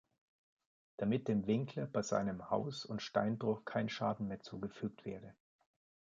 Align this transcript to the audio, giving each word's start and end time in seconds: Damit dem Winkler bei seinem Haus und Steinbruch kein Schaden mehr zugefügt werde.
Damit 0.97 1.27
dem 1.27 1.45
Winkler 1.45 1.85
bei 1.85 2.01
seinem 2.01 2.49
Haus 2.49 2.85
und 2.85 3.03
Steinbruch 3.03 3.65
kein 3.65 3.87
Schaden 3.87 4.29
mehr 4.29 4.39
zugefügt 4.39 5.05
werde. 5.05 5.35